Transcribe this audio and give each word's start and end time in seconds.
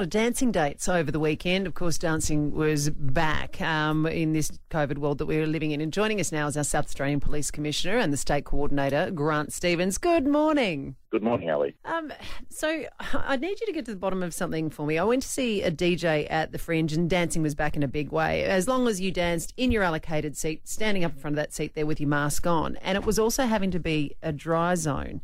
lot 0.00 0.04
of 0.04 0.10
dancing 0.10 0.50
dates 0.50 0.88
over 0.88 1.12
the 1.12 1.20
weekend. 1.20 1.66
Of 1.66 1.74
course, 1.74 1.98
dancing 1.98 2.52
was 2.52 2.88
back 2.88 3.60
um, 3.60 4.06
in 4.06 4.32
this 4.32 4.50
COVID 4.70 4.96
world 4.96 5.18
that 5.18 5.26
we're 5.26 5.46
living 5.46 5.72
in. 5.72 5.82
And 5.82 5.92
joining 5.92 6.20
us 6.20 6.32
now 6.32 6.46
is 6.46 6.56
our 6.56 6.64
South 6.64 6.86
Australian 6.86 7.20
Police 7.20 7.50
Commissioner 7.50 7.98
and 7.98 8.10
the 8.10 8.16
State 8.16 8.46
Coordinator, 8.46 9.10
Grant 9.10 9.52
Stevens. 9.52 9.98
Good 9.98 10.26
morning. 10.26 10.96
Good 11.10 11.22
morning, 11.22 11.50
Ali. 11.50 11.74
Um, 11.84 12.14
so 12.48 12.84
I 13.12 13.36
need 13.36 13.60
you 13.60 13.66
to 13.66 13.72
get 13.72 13.84
to 13.84 13.90
the 13.90 13.98
bottom 13.98 14.22
of 14.22 14.32
something 14.32 14.70
for 14.70 14.86
me. 14.86 14.96
I 14.96 15.04
went 15.04 15.20
to 15.20 15.28
see 15.28 15.60
a 15.60 15.70
DJ 15.70 16.26
at 16.30 16.52
the 16.52 16.58
Fringe, 16.58 16.94
and 16.94 17.10
dancing 17.10 17.42
was 17.42 17.54
back 17.54 17.76
in 17.76 17.82
a 17.82 17.88
big 17.88 18.10
way. 18.10 18.44
As 18.44 18.66
long 18.66 18.88
as 18.88 19.02
you 19.02 19.10
danced 19.10 19.52
in 19.58 19.70
your 19.70 19.82
allocated 19.82 20.34
seat, 20.34 20.66
standing 20.66 21.04
up 21.04 21.12
in 21.12 21.18
front 21.18 21.34
of 21.34 21.42
that 21.42 21.52
seat 21.52 21.74
there 21.74 21.84
with 21.84 22.00
your 22.00 22.08
mask 22.08 22.46
on, 22.46 22.76
and 22.76 22.96
it 22.96 23.04
was 23.04 23.18
also 23.18 23.44
having 23.44 23.70
to 23.72 23.78
be 23.78 24.16
a 24.22 24.32
dry 24.32 24.74
zone. 24.76 25.20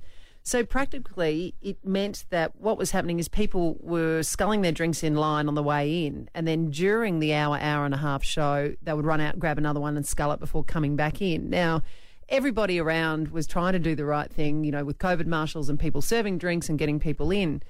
So 0.47 0.65
practically, 0.65 1.57
it 1.61 1.85
meant 1.85 2.25
that 2.31 2.55
what 2.55 2.79
was 2.79 2.93
happening 2.93 3.19
is 3.19 3.27
people 3.27 3.79
were 3.81 4.23
sculling 4.23 4.63
their 4.63 4.71
drinks 4.71 5.03
in 5.03 5.17
line 5.17 5.49
on 5.49 5.57
the 5.57 5.63
way 5.63 6.07
in, 6.07 6.31
and 6.37 6.47
then 6.47 6.71
during 6.71 7.19
the 7.19 7.35
hour, 7.35 7.59
hour 7.61 7.85
and 7.85 7.93
a 7.93 7.97
half 7.97 8.23
show, 8.23 8.73
they 8.81 8.93
would 8.93 9.05
run 9.05 9.21
out, 9.21 9.41
grab 9.41 9.59
another 9.59 9.81
one, 9.81 9.97
and 9.97 10.07
scull 10.07 10.31
it 10.31 10.39
before 10.39 10.63
coming 10.63 10.95
back 10.95 11.21
in. 11.21 11.51
Now, 11.51 11.83
everybody 12.29 12.79
around 12.79 13.33
was 13.33 13.49
trying 13.49 13.73
to 13.73 13.81
do 13.81 13.97
the 13.97 14.05
right 14.05 14.33
thing, 14.33 14.63
you 14.63 14.71
know, 14.71 14.85
with 14.85 14.99
COVID 14.99 15.27
marshals 15.27 15.69
and 15.69 15.81
people 15.81 16.01
serving 16.01 16.39
drinks 16.39 16.69
and 16.69 16.79
getting 16.79 17.01
people 17.01 17.33
in. 17.33 17.61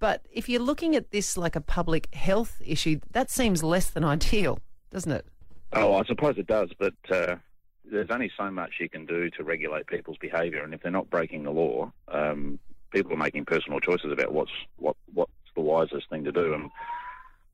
But 0.00 0.26
if 0.32 0.48
you're 0.48 0.60
looking 0.60 0.96
at 0.96 1.12
this 1.12 1.36
like 1.36 1.54
a 1.54 1.60
public 1.60 2.12
health 2.16 2.60
issue, 2.66 2.98
that 3.12 3.30
seems 3.30 3.62
less 3.62 3.90
than 3.90 4.02
ideal, 4.16 4.58
doesn't 4.90 5.12
it? 5.12 5.24
Oh, 5.72 5.94
I 5.94 6.04
suppose 6.04 6.36
it 6.36 6.48
does, 6.48 6.70
but 6.80 6.94
uh, 7.12 7.36
there's 7.90 8.10
only 8.10 8.30
so 8.36 8.50
much 8.50 8.74
you 8.80 8.88
can 8.88 9.06
do 9.06 9.30
to 9.30 9.44
regulate 9.44 9.86
people's 9.86 10.18
behaviour, 10.18 10.62
and 10.62 10.74
if 10.74 10.82
they're 10.82 10.90
not 10.90 11.10
breaking 11.10 11.44
the 11.44 11.50
law, 11.50 11.92
um, 12.08 12.58
people 12.90 13.12
are 13.12 13.18
making 13.18 13.44
personal 13.44 13.80
choices 13.80 14.12
about 14.12 14.32
what's 14.32 14.52
what 14.76 14.96
what's 15.12 15.30
the 15.54 15.60
wisest 15.60 16.08
thing 16.08 16.24
to 16.24 16.32
do. 16.32 16.54
And 16.54 16.70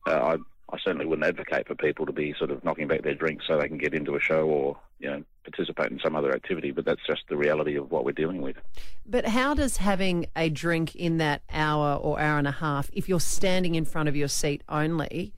uh, 0.06 0.36
I 0.36 0.36
I 0.72 0.78
certainly 0.78 1.06
wouldn't 1.06 1.26
advocate 1.26 1.66
for 1.66 1.74
people 1.74 2.06
to 2.06 2.12
be 2.12 2.34
sort 2.38 2.50
of 2.50 2.62
knocking 2.64 2.86
back 2.86 3.02
their 3.02 3.14
drinks 3.14 3.46
so 3.46 3.58
they 3.58 3.66
can 3.66 3.78
get 3.78 3.92
into 3.92 4.14
a 4.14 4.20
show 4.20 4.46
or 4.46 4.76
you 5.00 5.10
know 5.10 5.24
participate 5.42 5.90
in 5.90 5.98
some 6.02 6.14
other 6.14 6.32
activity. 6.32 6.70
But 6.70 6.84
that's 6.84 7.04
just 7.06 7.22
the 7.28 7.36
reality 7.36 7.76
of 7.76 7.90
what 7.90 8.04
we're 8.04 8.12
dealing 8.12 8.40
with. 8.40 8.56
But 9.04 9.26
how 9.26 9.54
does 9.54 9.78
having 9.78 10.26
a 10.36 10.48
drink 10.48 10.94
in 10.94 11.18
that 11.18 11.42
hour 11.50 11.96
or 11.96 12.20
hour 12.20 12.38
and 12.38 12.46
a 12.46 12.52
half, 12.52 12.90
if 12.92 13.08
you're 13.08 13.20
standing 13.20 13.74
in 13.74 13.84
front 13.84 14.08
of 14.08 14.14
your 14.14 14.28
seat 14.28 14.62
only, 14.68 15.32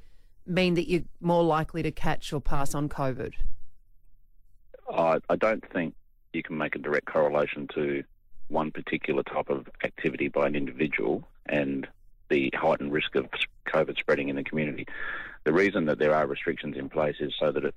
mean 0.46 0.74
that 0.74 0.88
you're 0.88 1.04
more 1.20 1.42
likely 1.42 1.82
to 1.82 1.90
catch 1.90 2.32
or 2.32 2.40
pass 2.40 2.74
on 2.74 2.88
COVID? 2.88 3.32
I, 4.92 5.18
I 5.28 5.36
don't 5.36 5.64
think 5.72 5.94
you 6.32 6.42
can 6.42 6.56
make 6.58 6.74
a 6.74 6.78
direct 6.78 7.06
correlation 7.06 7.68
to 7.74 8.04
one 8.48 8.70
particular 8.70 9.22
type 9.22 9.48
of 9.48 9.68
activity 9.84 10.28
by 10.28 10.46
an 10.46 10.54
individual 10.54 11.26
and 11.46 11.86
the 12.28 12.52
heightened 12.54 12.92
risk 12.92 13.14
of 13.14 13.26
COVID 13.66 13.98
spreading 13.98 14.28
in 14.28 14.36
the 14.36 14.44
community. 14.44 14.86
The 15.44 15.52
reason 15.52 15.86
that 15.86 15.98
there 15.98 16.14
are 16.14 16.26
restrictions 16.26 16.76
in 16.76 16.88
place 16.88 17.16
is 17.20 17.34
so 17.38 17.52
that 17.52 17.64
it 17.64 17.76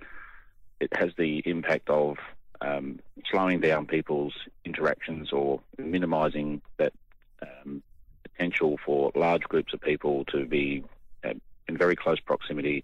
it 0.81 0.89
has 0.97 1.11
the 1.17 1.41
impact 1.45 1.89
of 1.89 2.17
um, 2.61 2.99
slowing 3.31 3.61
down 3.61 3.85
people's 3.85 4.33
interactions 4.65 5.31
or 5.31 5.61
minimising 5.77 6.61
that 6.77 6.93
um, 7.41 7.81
potential 8.23 8.77
for 8.85 9.11
large 9.15 9.43
groups 9.43 9.73
of 9.73 9.79
people 9.79 10.25
to 10.25 10.45
be 10.45 10.83
uh, 11.23 11.33
in 11.67 11.77
very 11.77 11.95
close 11.95 12.19
proximity 12.19 12.83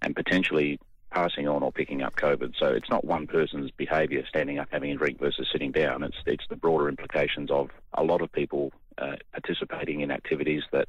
and 0.00 0.16
potentially 0.16 0.80
passing 1.18 1.48
on 1.48 1.62
or 1.64 1.72
picking 1.72 2.02
up 2.02 2.14
COVID. 2.16 2.54
So 2.58 2.66
it's 2.66 2.88
not 2.90 3.04
one 3.04 3.26
person's 3.26 3.70
behaviour 3.72 4.22
standing 4.28 4.58
up 4.58 4.68
having 4.70 4.92
a 4.92 4.96
drink 4.96 5.18
versus 5.18 5.48
sitting 5.50 5.72
down. 5.72 6.02
It's 6.04 6.16
it's 6.26 6.44
the 6.48 6.54
broader 6.56 6.88
implications 6.88 7.50
of 7.50 7.70
a 7.94 8.04
lot 8.04 8.20
of 8.22 8.30
people 8.32 8.72
uh, 8.98 9.16
participating 9.32 10.00
in 10.00 10.10
activities 10.12 10.62
that 10.72 10.86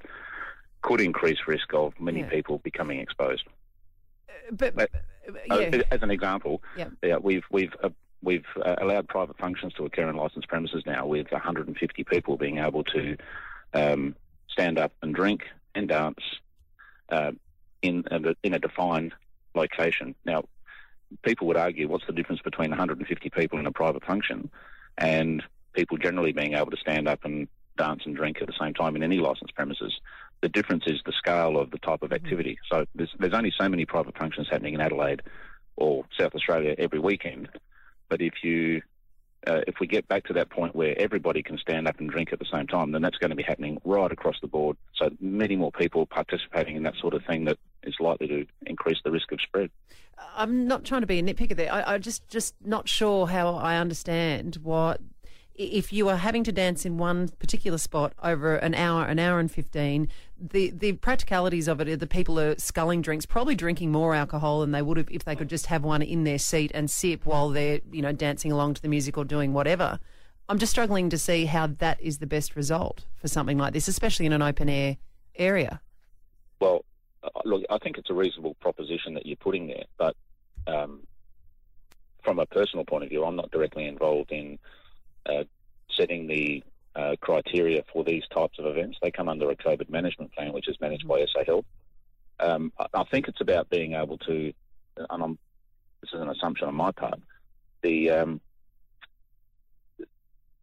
could 0.81 1.01
increase 1.01 1.39
risk 1.47 1.73
of 1.73 1.93
many 1.99 2.19
Yeah. 2.21 2.29
people 2.29 2.59
becoming 2.59 2.99
exposed. 2.99 3.43
But, 4.51 4.75
But- 4.75 4.91
yeah. 5.47 5.55
Uh, 5.55 5.81
as 5.91 6.01
an 6.01 6.09
example, 6.11 6.61
Yeah. 6.77 6.89
yeah, 7.03 7.17
we've 7.17 7.43
we've 7.51 7.73
uh, 7.83 7.89
we've 8.21 8.45
uh, 8.63 8.75
allowed 8.79 9.07
private 9.07 9.37
functions 9.37 9.73
to 9.75 9.85
occur 9.85 10.07
in 10.09 10.15
licensed 10.15 10.47
premises 10.47 10.83
now, 10.85 11.05
with 11.07 11.31
150 11.31 12.03
people 12.03 12.37
being 12.37 12.57
able 12.59 12.83
to 12.85 13.15
um, 13.73 14.15
stand 14.47 14.77
up 14.79 14.91
and 15.01 15.13
drink 15.15 15.41
and 15.75 15.87
dance 15.87 16.19
uh, 17.09 17.31
in 17.81 18.03
a, 18.11 18.35
in 18.43 18.53
a 18.55 18.59
defined 18.59 19.13
location. 19.55 20.15
Now, 20.25 20.43
people 21.23 21.47
would 21.47 21.57
argue, 21.57 21.87
what's 21.87 22.05
the 22.05 22.13
difference 22.13 22.41
between 22.41 22.69
150 22.69 23.29
people 23.29 23.59
in 23.59 23.65
a 23.65 23.71
private 23.71 24.03
function 24.03 24.49
and 24.97 25.43
people 25.73 25.97
generally 25.97 26.31
being 26.31 26.53
able 26.53 26.71
to 26.71 26.77
stand 26.77 27.07
up 27.07 27.25
and 27.25 27.47
dance 27.77 28.01
and 28.05 28.15
drink 28.15 28.37
at 28.41 28.47
the 28.47 28.53
same 28.59 28.73
time 28.73 28.95
in 28.95 29.03
any 29.03 29.17
licensed 29.17 29.55
premises? 29.55 29.99
The 30.41 30.49
difference 30.49 30.83
is 30.87 31.01
the 31.05 31.13
scale 31.17 31.57
of 31.57 31.71
the 31.71 31.79
type 31.79 32.01
of 32.01 32.13
activity. 32.13 32.59
So 32.71 32.85
there's, 32.95 33.13
there's 33.19 33.33
only 33.33 33.53
so 33.59 33.67
many 33.67 33.85
private 33.85 34.17
functions 34.17 34.47
happening 34.49 34.73
in 34.73 34.81
Adelaide 34.81 35.21
or 35.75 36.05
South 36.19 36.35
Australia 36.35 36.75
every 36.77 36.99
weekend. 36.99 37.49
But 38.09 38.21
if 38.21 38.43
you 38.43 38.81
uh, 39.47 39.61
if 39.67 39.75
we 39.79 39.87
get 39.87 40.07
back 40.07 40.25
to 40.25 40.33
that 40.33 40.49
point 40.49 40.75
where 40.75 40.99
everybody 40.99 41.41
can 41.41 41.57
stand 41.57 41.87
up 41.87 41.99
and 41.99 42.09
drink 42.09 42.33
at 42.33 42.39
the 42.39 42.45
same 42.51 42.67
time, 42.67 42.91
then 42.91 43.01
that's 43.01 43.17
going 43.17 43.29
to 43.29 43.35
be 43.35 43.43
happening 43.43 43.79
right 43.85 44.11
across 44.11 44.35
the 44.41 44.47
board. 44.47 44.75
So 44.95 45.09
many 45.21 45.55
more 45.55 45.71
people 45.71 46.05
participating 46.05 46.75
in 46.75 46.83
that 46.83 46.95
sort 46.99 47.13
of 47.13 47.23
thing 47.25 47.45
that 47.45 47.57
is 47.89 47.95
likely 47.99 48.27
to 48.27 48.45
increase 48.65 48.97
the 49.03 49.11
risk 49.11 49.31
of 49.31 49.41
spread. 49.41 49.69
I'm 50.35 50.67
not 50.67 50.85
trying 50.85 51.01
to 51.01 51.07
be 51.07 51.19
a 51.19 51.23
nitpicker 51.23 51.55
there. 51.55 51.71
I, 51.71 51.95
I 51.95 51.97
just 51.97 52.27
just 52.27 52.55
not 52.63 52.87
sure 52.87 53.27
how 53.27 53.55
I 53.55 53.77
understand 53.77 54.57
what 54.63 55.01
if 55.55 55.91
you 55.91 56.07
are 56.07 56.15
having 56.15 56.45
to 56.45 56.53
dance 56.53 56.85
in 56.85 56.97
one 56.97 57.27
particular 57.27 57.77
spot 57.77 58.13
over 58.23 58.55
an 58.55 58.73
hour, 58.73 59.03
an 59.05 59.19
hour 59.19 59.39
and 59.39 59.51
fifteen. 59.51 60.07
The 60.39 60.71
the 60.71 60.93
practicalities 60.93 61.67
of 61.67 61.81
it 61.81 61.89
are 61.89 61.97
the 61.97 62.07
people 62.07 62.39
are 62.39 62.57
sculling 62.57 63.01
drinks, 63.01 63.25
probably 63.25 63.55
drinking 63.55 63.91
more 63.91 64.15
alcohol 64.15 64.61
than 64.61 64.71
they 64.71 64.81
would 64.81 64.97
have 64.97 65.09
if 65.11 65.25
they 65.25 65.35
could 65.35 65.49
just 65.49 65.65
have 65.67 65.83
one 65.83 66.01
in 66.01 66.23
their 66.23 66.39
seat 66.39 66.71
and 66.73 66.89
sip 66.89 67.25
while 67.25 67.49
they're 67.49 67.81
you 67.91 68.01
know 68.01 68.13
dancing 68.13 68.51
along 68.51 68.75
to 68.75 68.81
the 68.81 68.87
music 68.87 69.17
or 69.17 69.25
doing 69.25 69.53
whatever. 69.53 69.99
I'm 70.47 70.57
just 70.57 70.71
struggling 70.71 71.09
to 71.09 71.17
see 71.17 71.45
how 71.45 71.67
that 71.67 72.01
is 72.01 72.17
the 72.17 72.25
best 72.25 72.55
result 72.55 73.05
for 73.15 73.27
something 73.27 73.57
like 73.57 73.73
this, 73.73 73.87
especially 73.87 74.25
in 74.25 74.33
an 74.33 74.41
open 74.41 74.67
air 74.67 74.97
area. 75.35 75.79
Well, 76.59 76.83
look, 77.45 77.63
I 77.69 77.77
think 77.79 77.97
it's 77.97 78.09
a 78.09 78.13
reasonable 78.13 78.55
proposition 78.55 79.13
that 79.15 79.25
you're 79.25 79.37
putting 79.37 79.67
there, 79.67 79.85
but 79.97 80.15
um, 80.67 81.01
from 82.23 82.39
a 82.39 82.45
personal 82.45 82.85
point 82.85 83.03
of 83.03 83.09
view, 83.09 83.23
I'm 83.23 83.35
not 83.35 83.51
directly 83.51 83.85
involved 83.85 84.31
in 84.31 84.59
uh, 85.25 85.43
setting 85.89 86.27
the 86.27 86.63
uh, 86.95 87.15
criteria 87.21 87.83
for 87.91 88.03
these 88.03 88.23
types 88.33 88.59
of 88.59 88.65
events. 88.65 88.97
They 89.01 89.11
come 89.11 89.29
under 89.29 89.49
a 89.49 89.55
COVID 89.55 89.89
management 89.89 90.33
plan, 90.33 90.53
which 90.53 90.67
is 90.67 90.79
managed 90.81 91.07
by 91.07 91.25
SA 91.25 91.43
Health. 91.45 91.65
Um, 92.39 92.71
I, 92.79 92.85
I 92.93 93.03
think 93.05 93.27
it's 93.27 93.41
about 93.41 93.69
being 93.69 93.93
able 93.93 94.17
to, 94.19 94.53
and 94.97 95.23
I'm, 95.23 95.37
this 96.01 96.11
is 96.13 96.21
an 96.21 96.29
assumption 96.29 96.67
on 96.67 96.75
my 96.75 96.91
part, 96.91 97.19
the 97.81 98.09
um, 98.11 98.41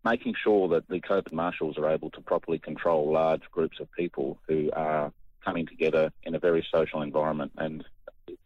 making 0.04 0.34
sure 0.42 0.68
that 0.68 0.88
the 0.88 1.00
COVID 1.00 1.32
marshals 1.32 1.76
are 1.78 1.90
able 1.90 2.10
to 2.10 2.20
properly 2.20 2.58
control 2.58 3.12
large 3.12 3.42
groups 3.50 3.80
of 3.80 3.90
people 3.92 4.38
who 4.46 4.70
are 4.72 5.12
coming 5.46 5.66
together 5.66 6.10
in 6.24 6.34
a 6.34 6.38
very 6.38 6.66
social 6.74 7.00
environment. 7.00 7.52
And 7.56 7.84
it 8.26 8.38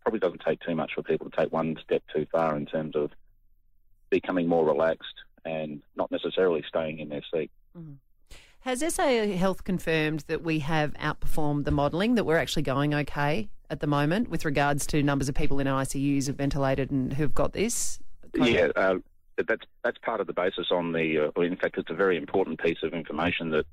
probably 0.00 0.20
doesn't 0.20 0.42
take 0.44 0.60
too 0.60 0.74
much 0.74 0.92
for 0.94 1.02
people 1.02 1.30
to 1.30 1.36
take 1.36 1.52
one 1.52 1.76
step 1.84 2.02
too 2.12 2.26
far 2.32 2.56
in 2.56 2.66
terms 2.66 2.96
of 2.96 3.10
becoming 4.10 4.48
more 4.48 4.64
relaxed 4.64 5.14
and 5.44 5.82
not 5.94 6.10
necessarily 6.10 6.64
staying 6.66 6.98
in 6.98 7.10
their 7.10 7.22
seat. 7.32 7.50
Has 8.60 8.82
SA 8.94 9.26
Health 9.26 9.62
confirmed 9.62 10.24
that 10.26 10.42
we 10.42 10.60
have 10.60 10.92
outperformed 10.94 11.64
the 11.64 11.70
modelling, 11.70 12.16
that 12.16 12.24
we're 12.24 12.38
actually 12.38 12.62
going 12.62 12.94
okay 12.94 13.48
at 13.70 13.80
the 13.80 13.86
moment 13.86 14.28
with 14.28 14.44
regards 14.44 14.86
to 14.86 15.02
numbers 15.02 15.28
of 15.28 15.34
people 15.34 15.60
in 15.60 15.66
ICUs 15.66 16.26
have 16.26 16.36
ventilated 16.36 16.90
and 16.90 17.12
who've 17.12 17.34
got 17.34 17.52
this? 17.52 18.00
Yeah, 18.34 18.68
uh, 18.74 18.96
that's 19.36 19.66
that's 19.84 19.98
part 19.98 20.20
of 20.20 20.26
the 20.26 20.32
basis 20.32 20.68
on 20.70 20.92
the. 20.92 21.32
Uh, 21.36 21.40
in 21.40 21.56
fact, 21.56 21.78
it's 21.78 21.90
a 21.90 21.94
very 21.94 22.16
important 22.16 22.60
piece 22.60 22.78
of 22.82 22.92
information 22.92 23.50
that 23.50 23.66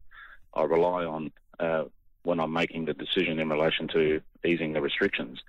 I 0.54 0.64
rely 0.64 1.06
on 1.06 1.32
uh, 1.60 1.86
when 2.24 2.40
I'm 2.40 2.54
making 2.54 2.86
the 2.86 2.94
decision 2.94 3.40
in 3.40 3.50
relation 3.50 3.88
to 3.90 4.22
easing 4.46 4.74
the 4.74 4.82
restrictions, 4.82 5.40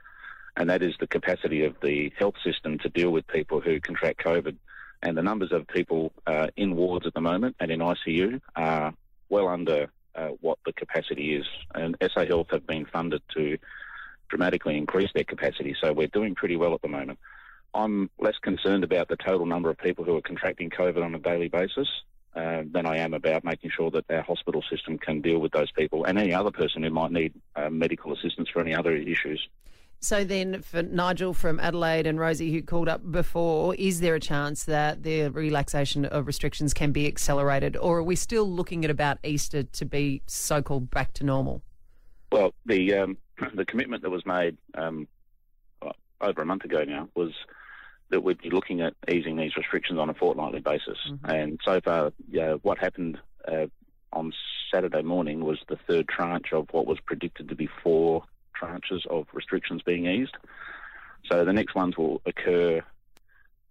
and 0.56 0.71
that 0.71 0.82
is 0.82 0.94
the 1.00 1.06
capacity 1.06 1.65
of 1.65 1.75
the 1.82 2.12
health 2.19 2.35
system 2.44 2.79
to 2.79 2.88
deal 2.88 3.11
with 3.11 3.26
people 3.26 3.61
who 3.61 3.81
contract 3.81 4.23
COVID. 4.25 4.56
And 5.03 5.17
the 5.17 5.23
numbers 5.23 5.53
of 5.53 5.67
people 5.69 6.12
uh, 6.26 6.49
in 6.56 6.76
wards 6.76 7.06
at 7.06 7.15
the 7.15 7.21
moment 7.21 7.56
and 7.61 7.71
in 7.71 7.81
ICU 7.81 8.41
are 8.56 8.94
well 9.29 9.49
under 9.49 9.88
uh, 10.15 10.29
what 10.41 10.59
the 10.65 10.73
capacity 10.73 11.37
is. 11.37 11.44
And 11.75 11.97
SA 12.12 12.25
Health 12.25 12.49
have 12.53 12.67
been 12.67 12.87
funded 12.87 13.23
to 13.35 13.59
dramatically 14.29 14.77
increase 14.77 15.11
their 15.15 15.25
capacity, 15.25 15.77
so 15.81 15.93
we're 15.93 16.06
doing 16.06 16.35
pretty 16.35 16.56
well 16.56 16.75
at 16.75 16.82
the 16.82 16.88
moment. 16.88 17.19
I'm 17.75 18.09
less 18.19 18.38
concerned 18.41 18.85
about 18.85 19.09
the 19.09 19.17
total 19.17 19.47
number 19.47 19.69
of 19.69 19.79
people 19.79 20.05
who 20.05 20.17
are 20.17 20.23
contracting 20.23 20.70
COVID 20.70 21.05
on 21.05 21.15
a 21.15 21.19
daily 21.19 21.49
basis 21.49 21.88
uh, 22.35 22.63
than 22.73 22.87
I 22.87 22.99
am 22.99 23.15
about 23.15 23.45
making 23.45 23.71
sure 23.71 23.91
that 23.93 24.05
our 24.11 24.23
hospital 24.23 24.63
system 24.69 24.99
can 24.99 25.21
deal 25.21 25.39
with 25.39 25.53
those 25.53 25.71
people 25.73 26.05
and 26.05 26.19
any 26.19 26.33
other 26.33 26.51
person 26.51 26.83
who 26.83 26.91
might 26.91 27.13
need 27.13 27.33
uh, 27.57 27.71
medical 27.71 28.13
assistance 28.13 28.49
for 28.49 28.61
any 28.61 28.75
other 28.75 28.95
issues. 28.95 29.49
So 30.01 30.23
then, 30.23 30.61
for 30.61 30.83
Nigel 30.83 31.33
from 31.33 31.59
Adelaide 31.61 32.07
and 32.07 32.21
Rosie, 32.21 32.53
who 32.53 32.61
called 32.61 32.91
up 32.91 33.11
before, 33.11 33.75
is 33.77 34.01
there 34.01 34.15
a 34.15 34.21
chance 34.21 34.65
that 34.65 35.03
the 35.03 35.29
relaxation 35.29 36.05
of 36.05 36.27
restrictions 36.27 36.75
can 36.75 36.93
be 36.93 37.07
accelerated, 37.07 37.75
or 37.77 37.99
are 37.99 38.03
we 38.03 38.15
still 38.15 38.45
looking 38.45 38.85
at 38.85 38.91
about 38.91 39.17
Easter 39.25 39.63
to 39.63 39.85
be 39.87 40.21
so-called 40.27 40.91
back 40.91 41.15
to 41.15 41.25
normal? 41.25 41.63
Well, 42.31 42.53
the 42.67 42.95
um, 42.95 43.17
the 43.55 43.65
commitment 43.65 44.03
that 44.03 44.11
was 44.11 44.27
made 44.27 44.59
um, 44.75 45.09
over 46.21 46.43
a 46.43 46.47
month 46.47 46.65
ago 46.65 46.85
now 46.85 47.09
was 47.15 47.33
that 48.11 48.23
we'd 48.23 48.41
be 48.41 48.51
looking 48.51 48.81
at 48.81 48.95
easing 49.11 49.37
these 49.37 49.56
restrictions 49.56 49.99
on 49.99 50.11
a 50.11 50.15
fortnightly 50.15 50.61
basis. 50.61 50.99
Mm-hmm. 51.09 51.31
And 51.31 51.61
so 51.65 51.81
far, 51.81 52.12
yeah, 52.31 52.55
what 52.62 52.79
happened 52.79 53.19
uh, 53.47 53.67
on 54.12 54.33
Saturday 54.73 55.03
morning 55.03 55.45
was 55.45 55.59
the 55.69 55.79
third 55.89 56.09
tranche 56.09 56.53
of 56.53 56.69
what 56.73 56.87
was 56.87 56.99
predicted 57.01 57.49
to 57.49 57.55
be 57.55 57.69
four 57.83 58.25
tranches 58.61 59.06
of 59.06 59.27
restrictions 59.33 59.83
being 59.83 60.06
eased. 60.06 60.37
So 61.31 61.45
the 61.45 61.53
next 61.53 61.75
ones 61.75 61.97
will 61.97 62.21
occur 62.27 62.83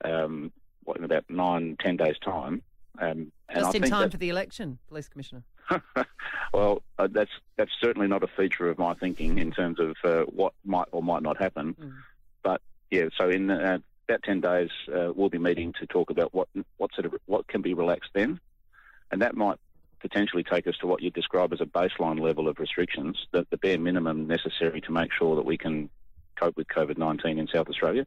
um, 0.04 0.52
what, 0.84 0.98
in 0.98 1.04
about 1.04 1.26
nine, 1.30 1.78
ten 1.80 1.98
days' 1.98 2.18
time. 2.24 2.62
Um, 3.00 3.32
Just 3.54 3.76
in 3.76 3.84
time 3.84 4.04
that, 4.04 4.12
for 4.12 4.18
the 4.18 4.30
election, 4.30 4.80
Police 4.88 5.08
Commissioner. 5.08 5.44
well, 6.54 6.84
uh, 7.00 7.08
that's 7.10 7.32
that's 7.58 7.72
certainly 7.82 8.08
not 8.08 8.24
a 8.24 8.28
feature 8.28 8.70
of 8.70 8.78
my 8.78 8.94
thinking 8.96 9.38
in 9.38 9.52
terms 9.52 9.80
of 9.80 9.96
uh, 10.04 10.24
what 10.24 10.54
might 10.66 10.88
or 10.92 11.02
might 11.02 11.24
not 11.24 11.38
happen. 11.38 11.76
Mm. 11.80 11.94
But 12.44 12.62
yeah, 12.92 13.06
so 13.18 13.30
in 13.30 13.50
uh, 13.50 13.80
about 14.08 14.24
ten 14.24 14.42
days, 14.42 14.70
uh, 14.94 15.12
we'll 15.16 15.30
be 15.30 15.38
meeting 15.38 15.74
to 15.80 15.86
talk 15.88 16.10
about 16.10 16.34
what 16.34 16.48
what 16.78 16.94
sort 16.94 17.06
of 17.06 17.16
what 17.26 17.48
can 17.48 17.62
be 17.62 17.74
relaxed 17.74 18.12
then, 18.14 18.40
and 19.12 19.22
that 19.22 19.36
might 19.36 19.58
potentially 20.04 20.44
take 20.44 20.68
us 20.68 20.76
to 20.82 20.86
what 20.86 21.02
you 21.02 21.10
describe 21.10 21.54
as 21.54 21.62
a 21.62 21.66
baseline 21.66 22.20
level 22.20 22.50
of 22.50 22.60
restrictions, 22.60 23.26
the, 23.32 23.48
the 23.50 23.58
bare 23.58 23.80
minimum 23.80 24.28
necessary 24.28 24.82
to 24.82 24.92
make 24.92 25.10
sure 25.18 25.38
that 25.38 25.46
we 25.46 25.58
can 25.58 25.90
cope 26.36 26.58
with 26.58 26.68
COVID 26.68 26.98
19 26.98 27.40
in 27.40 27.48
South 27.48 27.70
Australia. 27.70 28.06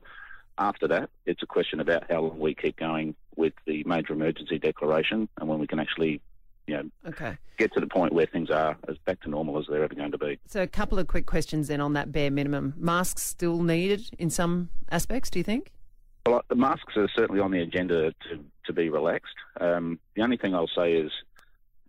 After 0.59 0.87
that, 0.89 1.11
it's 1.25 1.43
a 1.43 1.47
question 1.47 1.81
about 1.81 2.05
how 2.11 2.21
long 2.23 2.39
we 2.39 2.55
keep 2.55 2.77
going 2.77 3.15
with 3.35 3.55
the 3.67 3.83
major 3.85 4.13
emergency 4.13 4.59
declaration 4.59 5.29
and 5.39 5.49
when 5.49 5.59
we 5.59 5.67
can 5.67 5.81
actually 5.81 6.21
you 6.67 6.77
know, 6.77 6.91
okay. 7.09 7.37
get 7.59 7.73
to 7.75 7.81
the 7.81 7.87
point 7.87 8.13
where 8.13 8.27
things 8.27 8.51
are 8.51 8.77
as 8.89 8.97
back 8.99 9.21
to 9.21 9.31
normal 9.31 9.59
as 9.59 9.67
they're 9.69 9.85
ever 9.85 9.95
going 9.95 10.11
to 10.11 10.19
be. 10.19 10.39
So, 10.49 10.63
a 10.63 10.67
couple 10.67 10.99
of 10.99 11.07
quick 11.07 11.27
questions 11.27 11.69
then 11.69 11.81
on 11.81 11.93
that 11.93 12.11
bare 12.11 12.31
minimum. 12.31 12.75
Masks 12.77 13.23
still 13.23 13.63
needed 13.63 14.09
in 14.19 14.31
some 14.31 14.71
aspects, 14.91 15.31
do 15.31 15.39
you 15.39 15.45
think? 15.45 15.71
Well, 16.27 16.43
the 16.49 16.57
masks 16.57 16.97
are 16.97 17.09
certainly 17.15 17.41
on 17.41 17.53
the 17.53 17.61
agenda 17.61 18.11
to, 18.11 18.45
to 18.65 18.73
be 18.73 18.89
relaxed. 18.89 19.37
Um, 19.61 20.01
the 20.17 20.23
only 20.23 20.37
thing 20.37 20.57
I'll 20.57 20.67
say 20.67 20.95
is 20.95 21.13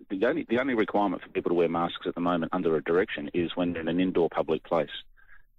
the 0.10 0.24
only 0.26 0.46
the 0.48 0.60
only 0.60 0.76
requirement 0.76 1.24
for 1.24 1.30
people 1.30 1.50
to 1.50 1.56
wear 1.56 1.68
masks 1.68 2.06
at 2.06 2.14
the 2.14 2.22
moment 2.22 2.54
under 2.54 2.76
a 2.76 2.84
direction 2.84 3.32
is 3.34 3.56
when 3.56 3.76
in 3.76 3.88
an 3.88 4.00
indoor 4.00 4.30
public 4.30 4.64
place. 4.64 4.92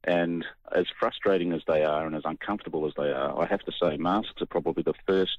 And 0.05 0.45
as 0.71 0.87
frustrating 1.01 1.53
as 1.53 1.63
they 1.67 1.83
are 1.83 2.07
and 2.07 2.15
as 2.15 2.23
uncomfortable 2.25 2.87
as 2.87 2.93
they 2.97 3.11
are, 3.11 3.37
I 3.37 3.47
have 3.47 3.63
to 3.63 3.73
say 3.83 3.97
masks 3.97 4.41
are 4.41 4.47
probably 4.47 4.85
the 4.85 4.95
first 5.07 5.39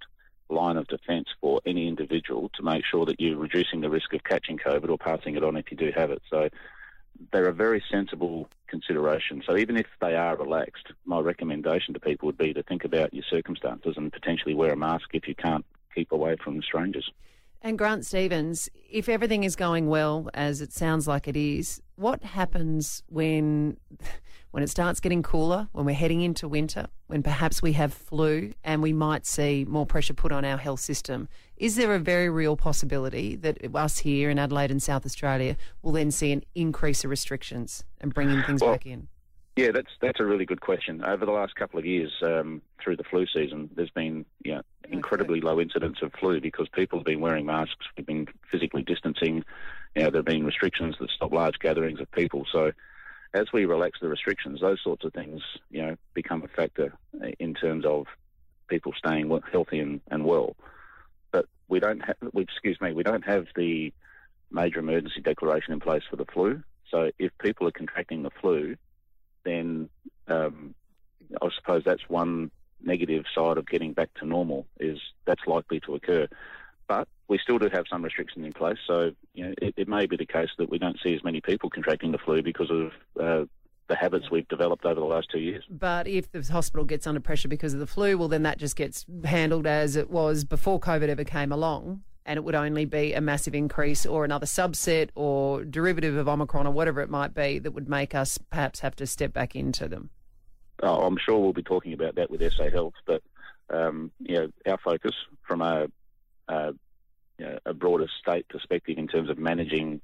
line 0.49 0.75
of 0.75 0.87
defence 0.87 1.29
for 1.39 1.61
any 1.65 1.87
individual 1.87 2.49
to 2.55 2.63
make 2.63 2.83
sure 2.83 3.05
that 3.05 3.21
you're 3.21 3.37
reducing 3.37 3.79
the 3.79 3.89
risk 3.89 4.13
of 4.13 4.23
catching 4.25 4.57
COVID 4.57 4.89
or 4.89 4.97
passing 4.97 5.37
it 5.37 5.45
on 5.45 5.55
if 5.55 5.71
you 5.71 5.77
do 5.77 5.93
have 5.95 6.11
it. 6.11 6.21
So 6.29 6.49
they're 7.31 7.47
a 7.47 7.53
very 7.53 7.83
sensible 7.91 8.49
consideration. 8.67 9.43
So 9.45 9.57
even 9.57 9.77
if 9.77 9.87
they 10.01 10.15
are 10.15 10.35
relaxed, 10.37 10.87
my 11.05 11.19
recommendation 11.19 11.93
to 11.93 11.99
people 11.99 12.27
would 12.27 12.37
be 12.37 12.53
to 12.53 12.63
think 12.63 12.83
about 12.83 13.13
your 13.13 13.23
circumstances 13.29 13.95
and 13.97 14.11
potentially 14.11 14.53
wear 14.53 14.73
a 14.73 14.77
mask 14.77 15.09
if 15.13 15.27
you 15.27 15.35
can't 15.35 15.65
keep 15.93 16.11
away 16.11 16.35
from 16.43 16.61
strangers. 16.61 17.11
And 17.61 17.77
Grant 17.77 18.05
Stevens, 18.05 18.69
if 18.89 19.09
everything 19.09 19.43
is 19.43 19.57
going 19.57 19.89
well, 19.89 20.29
as 20.33 20.61
it 20.61 20.71
sounds 20.71 21.07
like 21.07 21.27
it 21.27 21.35
is, 21.35 21.81
what 21.97 22.23
happens 22.23 23.03
when 23.07 23.75
when 24.51 24.63
it 24.63 24.69
starts 24.69 24.99
getting 24.99 25.21
cooler, 25.21 25.67
when 25.71 25.85
we're 25.85 25.95
heading 25.95 26.21
into 26.21 26.47
winter, 26.47 26.87
when 27.07 27.21
perhaps 27.21 27.61
we 27.61 27.73
have 27.73 27.93
flu 27.93 28.53
and 28.63 28.81
we 28.81 28.93
might 28.93 29.25
see 29.25 29.65
more 29.67 29.85
pressure 29.85 30.13
put 30.13 30.31
on 30.31 30.43
our 30.43 30.57
health 30.57 30.79
system? 30.79 31.27
Is 31.57 31.75
there 31.75 31.93
a 31.93 31.99
very 31.99 32.29
real 32.29 32.55
possibility 32.55 33.35
that 33.37 33.57
us 33.75 33.99
here 33.99 34.29
in 34.29 34.39
Adelaide 34.39 34.71
and 34.71 34.81
South 34.81 35.05
Australia 35.05 35.55
will 35.81 35.91
then 35.91 36.11
see 36.11 36.31
an 36.31 36.43
increase 36.55 37.03
of 37.03 37.09
restrictions 37.09 37.83
and 38.01 38.13
bringing 38.13 38.41
things 38.43 38.61
well, 38.61 38.71
back 38.71 38.85
in? 38.85 39.07
Yeah, 39.55 39.71
that's 39.71 39.91
that's 40.01 40.21
a 40.21 40.23
really 40.23 40.45
good 40.45 40.61
question. 40.61 41.03
Over 41.03 41.25
the 41.25 41.33
last 41.33 41.55
couple 41.55 41.79
of 41.79 41.85
years, 41.85 42.13
um, 42.23 42.61
through 42.81 42.95
the 42.95 43.03
flu 43.03 43.25
season, 43.27 43.69
there's 43.75 43.89
been 43.89 44.25
you 44.45 44.55
know, 44.55 44.61
incredibly 44.89 45.41
low 45.41 45.59
incidence 45.59 45.97
of 46.01 46.13
flu 46.13 46.39
because 46.39 46.69
people 46.69 46.99
have 46.99 47.05
been 47.05 47.19
wearing 47.19 47.45
masks, 47.45 47.85
we've 47.97 48.05
been 48.05 48.27
physically 48.49 48.83
distancing. 48.83 49.43
You 49.95 50.03
know, 50.03 50.11
there 50.11 50.19
have 50.19 50.25
been 50.25 50.45
restrictions 50.45 50.95
that 50.99 51.09
stop 51.09 51.33
large 51.33 51.59
gatherings 51.59 51.99
of 51.99 52.09
people. 52.11 52.45
So, 52.51 52.71
as 53.33 53.47
we 53.53 53.65
relax 53.65 53.99
the 54.01 54.09
restrictions, 54.09 54.61
those 54.61 54.81
sorts 54.83 55.05
of 55.05 55.13
things, 55.13 55.41
you 55.69 55.81
know, 55.81 55.95
become 56.13 56.43
a 56.43 56.47
factor 56.47 56.93
in 57.39 57.53
terms 57.53 57.85
of 57.85 58.07
people 58.67 58.93
staying 58.97 59.29
healthy 59.51 59.79
and, 59.79 60.01
and 60.09 60.25
well. 60.25 60.55
But 61.31 61.45
we 61.67 61.79
don't 61.79 61.99
have, 61.99 62.15
excuse 62.35 62.79
me, 62.81 62.93
we 62.93 63.03
don't 63.03 63.25
have 63.25 63.47
the 63.55 63.93
major 64.51 64.79
emergency 64.79 65.21
declaration 65.21 65.73
in 65.73 65.79
place 65.79 66.03
for 66.09 66.15
the 66.15 66.25
flu. 66.25 66.63
So 66.89 67.11
if 67.19 67.31
people 67.39 67.67
are 67.67 67.71
contracting 67.71 68.23
the 68.23 68.31
flu, 68.41 68.75
then 69.43 69.89
um, 70.27 70.73
I 71.41 71.49
suppose 71.55 71.83
that's 71.85 72.09
one 72.09 72.51
negative 72.81 73.25
side 73.35 73.57
of 73.57 73.67
getting 73.67 73.93
back 73.93 74.09
to 74.15 74.25
normal 74.25 74.65
is 74.79 74.99
that's 75.25 75.45
likely 75.45 75.79
to 75.81 75.95
occur. 75.95 76.27
But 76.89 77.07
we 77.29 77.37
still 77.37 77.59
do 77.59 77.69
have 77.71 77.85
some 77.89 78.03
restrictions 78.03 78.45
in 78.45 78.51
place, 78.51 78.79
so 78.85 79.11
you 79.33 79.45
know, 79.45 79.53
it, 79.61 79.75
it, 79.77 79.87
may 79.87 80.07
be 80.07 80.17
the 80.17 80.25
case 80.25 80.49
that 80.57 80.69
we 80.69 80.77
don't 80.77 80.97
see 81.01 81.13
as 81.13 81.23
many 81.23 81.39
people 81.39 81.69
contracting 81.69 82.11
the 82.11 82.17
flu 82.17 82.41
because 82.41 82.69
of 82.71 82.91
uh, 83.17 83.45
the 83.87 83.95
habits 83.95 84.31
we've 84.31 84.47
developed 84.47 84.85
over 84.85 84.99
the 84.99 85.05
last 85.05 85.29
two 85.31 85.39
years. 85.39 85.63
But 85.69 86.07
if 86.07 86.31
the 86.31 86.41
hospital 86.51 86.85
gets 86.85 87.05
under 87.05 87.21
pressure 87.21 87.47
because 87.47 87.75
of 87.75 87.79
the 87.79 87.87
flu, 87.87 88.17
well, 88.17 88.27
then 88.27 88.43
that 88.43 88.57
just 88.57 88.75
gets 88.75 89.05
handled 89.23 89.67
as 89.67 89.95
it 89.95 90.09
was 90.09 90.43
before 90.43 90.79
COVID 90.79 91.09
ever 91.09 91.23
came 91.23 91.51
along 91.51 92.01
and 92.29 92.37
it 92.37 92.43
would 92.43 92.55
only 92.55 92.85
be 92.85 93.13
a 93.13 93.21
massive 93.21 93.55
increase 93.55 94.05
or 94.05 94.23
another 94.23 94.45
subset 94.45 95.09
or 95.15 95.63
derivative 95.63 96.15
of 96.15 96.27
Omicron 96.27 96.67
or 96.67 96.71
whatever 96.71 97.01
it 97.01 97.09
might 97.09 97.33
be 97.33 97.57
that 97.57 97.71
would 97.71 97.89
make 97.89 98.13
us 98.13 98.37
perhaps 98.37 98.81
have 98.81 98.95
to 98.97 99.07
step 99.07 99.33
back 99.33 99.55
into 99.55 99.87
them. 99.87 100.11
Oh, 100.83 101.01
I'm 101.01 101.17
sure 101.17 101.39
we'll 101.39 101.53
be 101.53 101.63
talking 101.63 101.93
about 101.93 102.15
that 102.15 102.29
with 102.29 102.41
SA 102.53 102.69
Health, 102.69 102.93
but 103.07 103.23
um, 103.71 104.11
you 104.19 104.35
know, 104.35 104.47
our 104.67 104.77
focus 104.77 105.13
from 105.41 105.61
a, 105.61 105.87
know, 106.49 107.59
a, 107.65 107.73
broader 107.73 108.07
state 108.21 108.47
perspective 108.49 108.97
in 108.97 109.07
terms 109.07 109.29
of 109.29 109.37
managing 109.37 110.01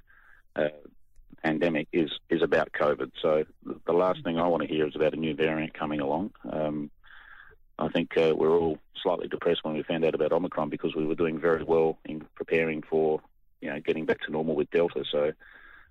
uh, 0.54 0.68
pandemic 1.42 1.88
is 1.92 2.10
is 2.30 2.42
about 2.42 2.72
COVID. 2.72 3.12
So 3.20 3.44
the 3.86 3.92
last 3.92 4.22
thing 4.24 4.38
I 4.38 4.48
want 4.48 4.62
to 4.62 4.68
hear 4.68 4.86
is 4.86 4.96
about 4.96 5.14
a 5.14 5.16
new 5.16 5.34
variant 5.34 5.74
coming 5.74 6.00
along. 6.00 6.32
Um, 6.50 6.90
I 7.78 7.88
think 7.88 8.16
uh, 8.16 8.34
we're 8.34 8.56
all 8.56 8.78
slightly 9.02 9.28
depressed 9.28 9.62
when 9.62 9.74
we 9.74 9.82
found 9.82 10.04
out 10.04 10.14
about 10.14 10.32
Omicron 10.32 10.70
because 10.70 10.94
we 10.94 11.04
were 11.04 11.14
doing 11.14 11.38
very 11.38 11.62
well 11.62 11.98
in 12.04 12.24
preparing 12.34 12.82
for 12.82 13.20
you 13.60 13.70
know 13.70 13.80
getting 13.80 14.06
back 14.06 14.20
to 14.22 14.32
normal 14.32 14.56
with 14.56 14.70
Delta. 14.70 15.04
So 15.10 15.32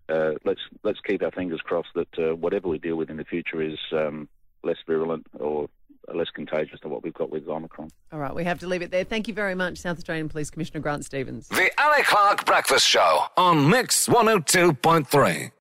uh, 0.09 0.33
let's 0.43 0.61
let's 0.83 0.99
keep 1.01 1.23
our 1.23 1.31
fingers 1.31 1.61
crossed 1.61 1.93
that 1.95 2.19
uh, 2.19 2.35
whatever 2.35 2.67
we 2.67 2.79
deal 2.79 2.95
with 2.95 3.09
in 3.09 3.17
the 3.17 3.25
future 3.25 3.61
is 3.61 3.77
um, 3.91 4.27
less 4.63 4.77
virulent 4.87 5.27
or 5.39 5.69
less 6.13 6.29
contagious 6.29 6.79
than 6.81 6.91
what 6.91 7.03
we've 7.03 7.13
got 7.13 7.31
with 7.31 7.47
Omicron. 7.47 7.89
All 8.11 8.19
right, 8.19 8.33
we 8.35 8.43
have 8.43 8.59
to 8.59 8.67
leave 8.67 8.81
it 8.81 8.91
there. 8.91 9.03
Thank 9.03 9.27
you 9.27 9.33
very 9.33 9.55
much, 9.55 9.77
South 9.77 9.97
Australian 9.97 10.29
Police 10.29 10.49
Commissioner 10.49 10.81
Grant 10.81 11.05
Stevens. 11.05 11.47
The 11.47 11.71
Ali 11.77 12.03
Clark 12.03 12.45
Breakfast 12.45 12.87
Show 12.87 13.25
on 13.37 13.69
Mix 13.69 14.07
102.3. 14.07 15.51